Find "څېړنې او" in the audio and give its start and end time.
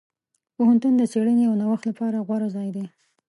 1.11-1.57